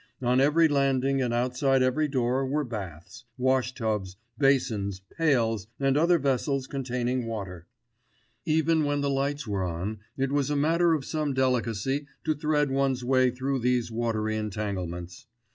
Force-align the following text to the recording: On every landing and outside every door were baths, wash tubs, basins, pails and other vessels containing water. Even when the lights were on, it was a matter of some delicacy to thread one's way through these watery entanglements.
On 0.23 0.41
every 0.41 0.67
landing 0.67 1.21
and 1.21 1.31
outside 1.31 1.83
every 1.83 2.07
door 2.07 2.43
were 2.43 2.63
baths, 2.63 3.25
wash 3.37 3.75
tubs, 3.75 4.17
basins, 4.35 4.99
pails 5.15 5.67
and 5.79 5.95
other 5.95 6.17
vessels 6.17 6.65
containing 6.65 7.27
water. 7.27 7.67
Even 8.43 8.83
when 8.83 9.01
the 9.01 9.11
lights 9.11 9.45
were 9.45 9.63
on, 9.63 9.99
it 10.17 10.31
was 10.31 10.49
a 10.49 10.55
matter 10.55 10.95
of 10.95 11.05
some 11.05 11.35
delicacy 11.35 12.07
to 12.23 12.33
thread 12.33 12.71
one's 12.71 13.03
way 13.05 13.29
through 13.29 13.59
these 13.59 13.91
watery 13.91 14.35
entanglements. 14.35 15.27